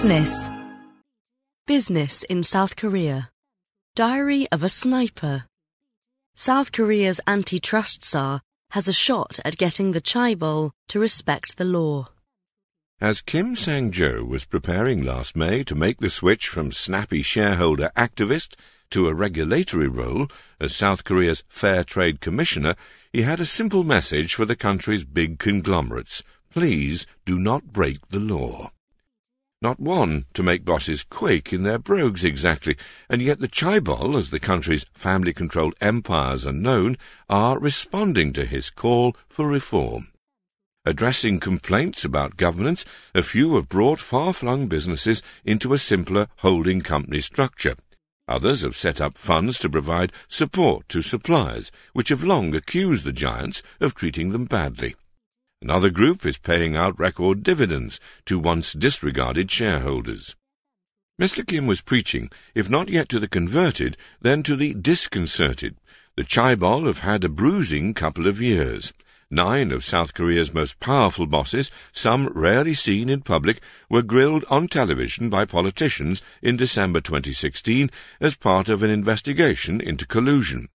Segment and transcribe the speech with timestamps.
[0.00, 0.48] Business
[1.66, 3.28] Business in South Korea
[3.94, 5.44] Diary of a Sniper
[6.34, 8.40] South Korea's antitrust czar
[8.70, 12.06] has a shot at getting the chaebol to respect the law.
[12.98, 18.54] As Kim Sang-jo was preparing last May to make the switch from snappy shareholder activist
[18.92, 22.74] to a regulatory role as South Korea's Fair Trade Commissioner,
[23.12, 26.24] he had a simple message for the country's big conglomerates.
[26.48, 28.70] Please do not break the law.
[29.62, 32.78] Not one to make bosses quake in their brogues exactly,
[33.10, 36.96] and yet the Chaebol, as the country's family-controlled empires are known,
[37.28, 40.12] are responding to his call for reform.
[40.86, 47.20] Addressing complaints about governance, a few have brought far-flung businesses into a simpler holding company
[47.20, 47.74] structure.
[48.26, 53.12] Others have set up funds to provide support to suppliers, which have long accused the
[53.12, 54.94] giants of treating them badly.
[55.62, 60.34] Another group is paying out record dividends to once disregarded shareholders.
[61.20, 61.46] Mr.
[61.46, 65.76] Kim was preaching, if not yet to the converted, then to the disconcerted.
[66.16, 68.94] The Chaebol have had a bruising couple of years.
[69.30, 74.66] Nine of South Korea's most powerful bosses, some rarely seen in public, were grilled on
[74.66, 80.68] television by politicians in December 2016 as part of an investigation into collusion.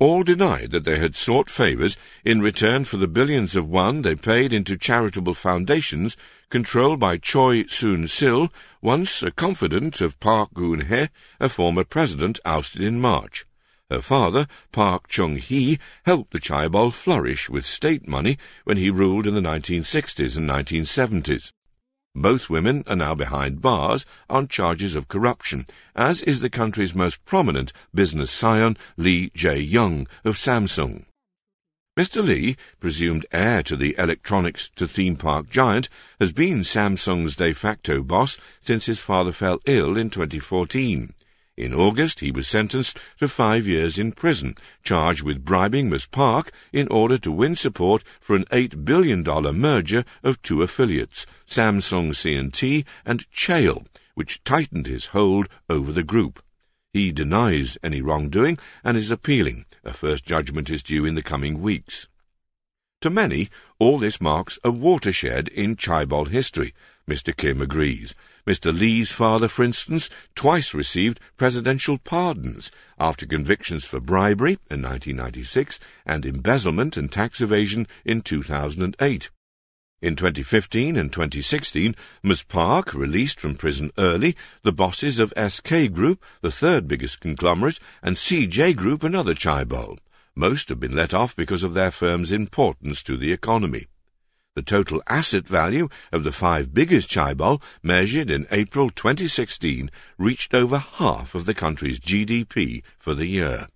[0.00, 4.14] All denied that they had sought favours in return for the billions of won they
[4.14, 6.16] paid into charitable foundations
[6.50, 11.08] controlled by Choi Soon-sil, once a confidant of Park Geun-hye,
[11.40, 13.44] a former president ousted in March.
[13.90, 19.34] Her father, Park Chung-hee, helped the Chaebol flourish with state money when he ruled in
[19.34, 21.50] the 1960s and 1970s.
[22.14, 27.24] Both women are now behind bars on charges of corruption, as is the country's most
[27.24, 31.04] prominent business scion, Lee Jae-yong of Samsung.
[31.98, 32.24] Mr.
[32.24, 35.88] Lee, presumed heir to the electronics to theme park giant,
[36.20, 41.12] has been Samsung's de facto boss since his father fell ill in 2014.
[41.58, 46.06] In August, he was sentenced to five years in prison, charged with bribing Ms.
[46.06, 49.24] Park in order to win support for an $8 billion
[49.58, 53.84] merger of two affiliates, Samsung C&T and Cheil,
[54.14, 56.40] which tightened his hold over the group.
[56.92, 59.64] He denies any wrongdoing and is appealing.
[59.82, 62.06] A first judgment is due in the coming weeks.
[63.00, 63.48] To many,
[63.80, 66.72] all this marks a watershed in Chaebol history.
[67.08, 67.34] Mr.
[67.34, 68.14] Kim agrees.
[68.46, 68.76] Mr.
[68.76, 76.26] Lee's father, for instance, twice received presidential pardons after convictions for bribery in 1996 and
[76.26, 79.30] embezzlement and tax evasion in 2008.
[80.00, 82.44] In 2015 and 2016, Ms.
[82.44, 88.16] Park released from prison early the bosses of SK Group, the third biggest conglomerate, and
[88.16, 89.98] CJ Group, another chaebol.
[90.36, 93.86] Most have been let off because of their firm's importance to the economy.
[94.58, 99.88] The total asset value of the five biggest chaebol, measured in April 2016,
[100.18, 103.68] reached over half of the country's GDP for the year.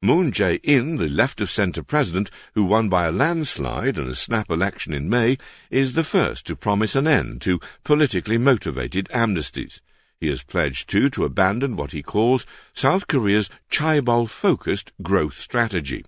[0.00, 5.10] Moon Jae-in, the left-of-centre president, who won by a landslide in a snap election in
[5.10, 5.36] May,
[5.68, 9.82] is the first to promise an end to politically motivated amnesties.
[10.18, 16.06] He has pledged, too, to abandon what he calls South Korea's chaebol-focused growth strategy.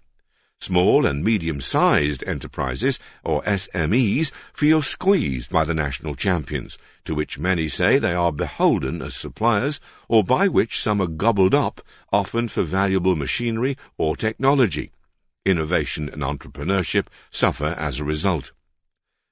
[0.63, 7.69] Small and medium-sized enterprises, or SMEs, feel squeezed by the national champions, to which many
[7.69, 11.81] say they are beholden as suppliers, or by which some are gobbled up,
[12.13, 14.93] often for valuable machinery or technology.
[15.45, 18.53] Innovation and entrepreneurship suffer as a result.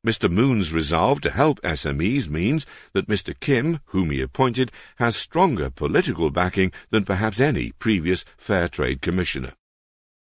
[0.04, 0.28] Mr.
[0.28, 3.38] Moon's resolve to help SMEs means that Mr.
[3.38, 9.52] Kim, whom he appointed, has stronger political backing than perhaps any previous Fair Trade Commissioner.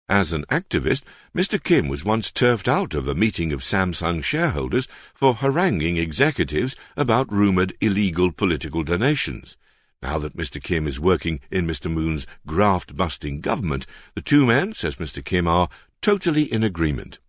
[0.08, 1.02] As an activist,
[1.34, 1.62] Mr.
[1.62, 7.32] Kim was once turfed out of a meeting of Samsung shareholders for haranguing executives about
[7.32, 9.56] rumoured illegal political donations.
[10.02, 10.60] Now that Mr.
[10.60, 11.88] Kim is working in Mr.
[11.90, 15.24] Moon's graft-busting government, the two men, says Mr.
[15.24, 15.68] Kim, are
[16.00, 17.20] totally in agreement.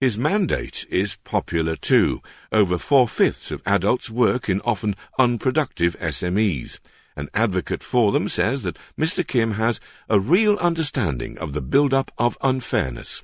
[0.00, 2.20] His mandate is popular too.
[2.50, 6.80] Over four-fifths of adults work in often unproductive SMEs.
[7.16, 9.26] An advocate for them says that Mr.
[9.26, 13.22] Kim has a real understanding of the build-up of unfairness.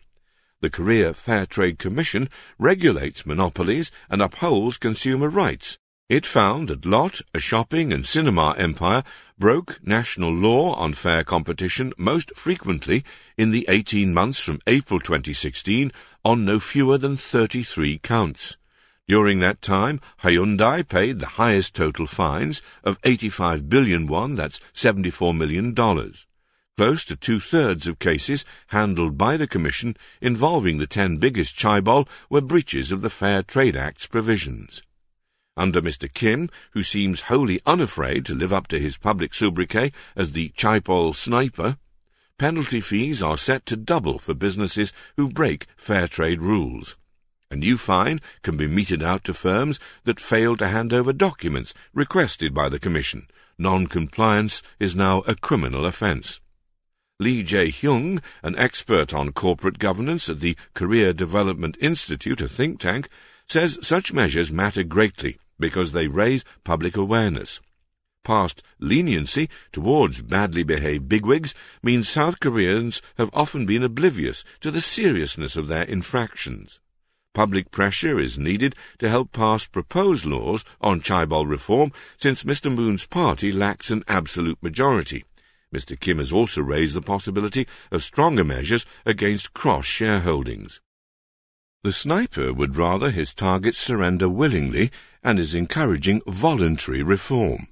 [0.61, 5.79] The Korea Fair Trade Commission regulates monopolies and upholds consumer rights.
[6.09, 9.05] It found that Lotte, a shopping and cinema empire,
[9.39, 13.05] broke national law on fair competition most frequently
[13.37, 15.93] in the 18 months from April 2016
[16.25, 18.57] on no fewer than 33 counts.
[19.09, 25.35] During that time, Hyundai paid the highest total fines of 85 billion won, that's $74
[25.35, 25.75] million.
[25.75, 32.43] Close to two-thirds of cases handled by the Commission involving the ten biggest chaebol were
[32.43, 34.83] breaches of the Fair Trade Act's provisions.
[35.57, 36.13] Under Mr.
[36.13, 41.15] Kim, who seems wholly unafraid to live up to his public sobriquet as the chaebol
[41.15, 41.79] sniper,
[42.37, 46.95] penalty fees are set to double for businesses who break fair trade rules.
[47.51, 51.73] A new fine can be meted out to firms that fail to hand over documents
[51.95, 53.27] requested by the Commission.
[53.59, 56.43] Non-compliance is now a criminal offence.
[57.19, 63.09] Lee Jae-hyung, an expert on corporate governance at the Korea Development Institute, a think tank,
[63.49, 67.61] says such measures matter greatly because they raise public awareness.
[68.25, 74.83] Past leniency towards badly behaved bigwigs means South Koreans have often been oblivious to the
[74.83, 76.79] seriousness of their infractions.
[77.39, 82.69] Public pressure is needed to help pass proposed laws on chaebol reform since Mr.
[82.69, 85.25] Moon's party lacks an absolute majority.
[85.73, 85.97] Mr.
[86.01, 90.81] Kim has also raised the possibility of stronger measures against cross shareholdings.
[91.85, 94.91] The sniper would rather his targets surrender willingly
[95.23, 97.69] and is encouraging voluntary reform.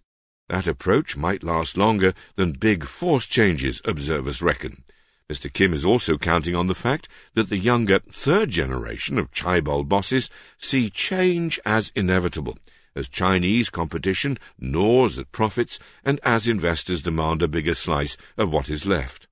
[0.49, 4.85] That approach might last longer than big force changes, observers reckon.
[5.31, 5.53] Mr.
[5.53, 10.31] Kim is also counting on the fact that the younger third generation of chaebol bosses
[10.57, 12.57] see change as inevitable,
[12.95, 18.71] as Chinese competition gnaws at profits and as investors demand a bigger slice of what
[18.71, 19.27] is left.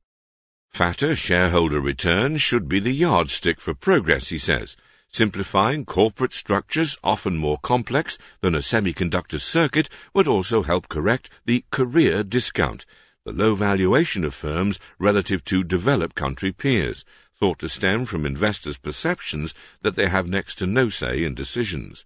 [0.72, 4.76] Fatter shareholder returns should be the yardstick for progress, he says,
[5.08, 11.64] Simplifying corporate structures, often more complex than a semiconductor circuit, would also help correct the
[11.70, 12.84] Korea discount,
[13.24, 17.06] the low valuation of firms relative to developed country peers,
[17.40, 22.04] thought to stem from investors' perceptions that they have next to no say in decisions.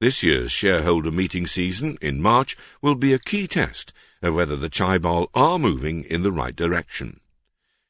[0.00, 4.70] This year's shareholder meeting season in March will be a key test of whether the
[4.70, 7.18] Chaebol are moving in the right direction.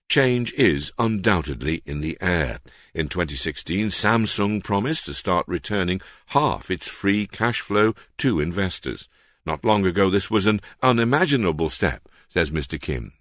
[0.09, 2.61] Change is undoubtedly in the air.
[2.95, 9.09] In 2016, Samsung promised to start returning half its free cash flow to investors.
[9.45, 12.81] Not long ago, this was an unimaginable step, says Mr.
[12.81, 13.13] Kim.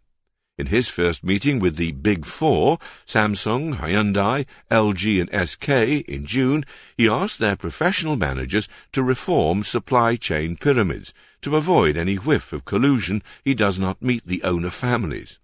[0.59, 6.65] In his first meeting with the Big Four, Samsung, Hyundai, LG, and SK, in June,
[6.97, 12.65] he asked their professional managers to reform supply chain pyramids to avoid any whiff of
[12.65, 15.39] collusion he does not meet the owner families.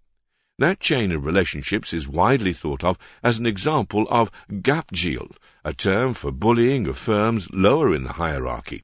[0.59, 5.31] That chain of relationships is widely thought of as an example of gapjil,
[5.63, 8.81] a term for bullying of firms lower in the hierarchy.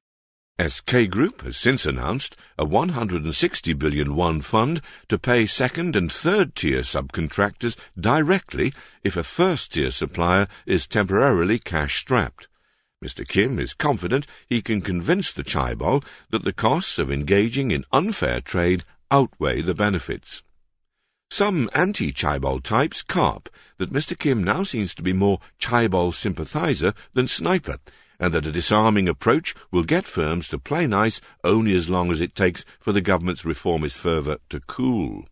[0.60, 6.56] SK Group has since announced a 160 billion won fund to pay second and third
[6.56, 8.72] tier subcontractors directly
[9.04, 12.48] if a first tier supplier is temporarily cash strapped.
[13.04, 13.28] Mr.
[13.28, 18.40] Kim is confident he can convince the Chaebol that the costs of engaging in unfair
[18.40, 20.44] trade outweigh the benefits.
[21.32, 23.48] Some anti-Chaebol types carp
[23.78, 24.20] that Mr.
[24.20, 27.78] Kim now seems to be more Chaebol sympathizer than sniper,
[28.20, 32.20] and that a disarming approach will get firms to play nice only as long as
[32.20, 35.24] it takes for the government's reformist fervour to cool.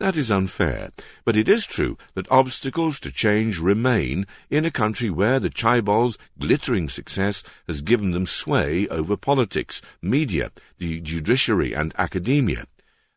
[0.00, 0.90] That is unfair,
[1.24, 6.18] but it is true that obstacles to change remain in a country where the Chaebol's
[6.38, 12.66] glittering success has given them sway over politics, media, the judiciary, and academia,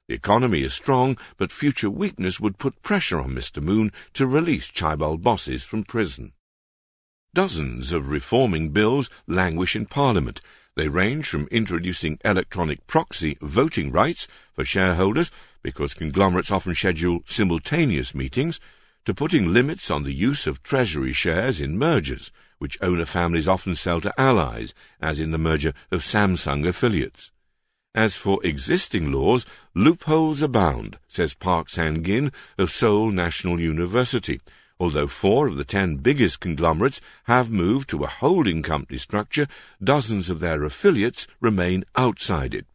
[0.08, 3.62] the economy is strong, but future weakness would put pressure on Mr.
[3.62, 6.34] Moon to release Chaebol bosses from prison.
[7.34, 10.42] Dozens of reforming bills languish in Parliament.
[10.76, 15.32] They range from introducing electronic proxy voting rights for shareholders,
[15.64, 18.60] because conglomerates often schedule simultaneous meetings,
[19.06, 23.76] to putting limits on the use of treasury shares in mergers, which owner families often
[23.76, 27.32] sell to allies, as in the merger of Samsung affiliates.
[27.96, 34.42] As for existing laws, loopholes abound, says Park Sang-in of Seoul National University,
[34.78, 39.48] although four of the ten biggest conglomerates have moved to a holding company structure,
[39.82, 42.66] dozens of their affiliates remain outside it.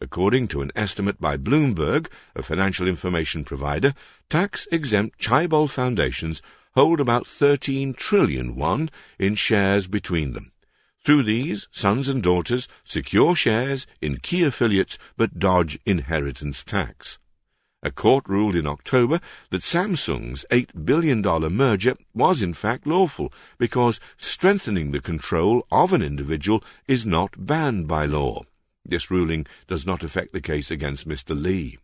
[0.00, 3.92] According to an estimate by Bloomberg, a financial information provider,
[4.28, 6.42] tax-exempt Chaebol foundations
[6.76, 10.52] hold about 13 trillion won in shares between them.
[11.02, 17.18] Through these, sons and daughters secure shares in key affiliates but dodge inheritance tax.
[17.82, 24.00] A court ruled in October that Samsung's $8 billion merger was in fact lawful because
[24.18, 28.42] strengthening the control of an individual is not banned by law.
[28.84, 31.40] This ruling does not affect the case against Mr.
[31.40, 31.78] Lee.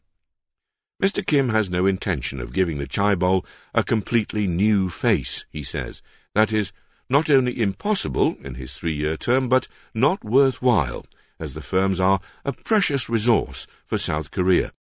[1.03, 1.25] Mr.
[1.25, 6.03] Kim has no intention of giving the Chaebol a completely new face, he says.
[6.35, 6.73] That is,
[7.09, 11.05] not only impossible in his three-year term, but not worthwhile,
[11.39, 14.73] as the firms are a precious resource for South Korea.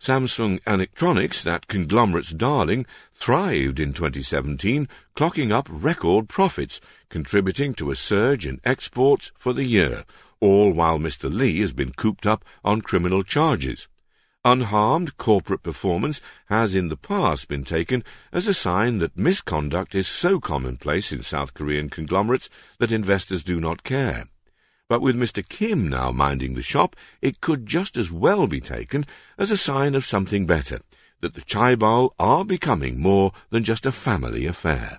[0.00, 7.94] Samsung Electronics, that conglomerate's darling, thrived in 2017, clocking up record profits, contributing to a
[7.94, 10.04] surge in exports for the year,
[10.40, 11.32] all while Mr.
[11.32, 13.88] Lee has been cooped up on criminal charges.
[14.44, 20.08] Unharmed corporate performance has in the past been taken as a sign that misconduct is
[20.08, 24.24] so commonplace in South Korean conglomerates that investors do not care.
[24.88, 25.48] But with Mr.
[25.48, 29.04] Kim now minding the shop, it could just as well be taken
[29.38, 30.80] as a sign of something better,
[31.20, 34.98] that the chaebol are becoming more than just a family affair.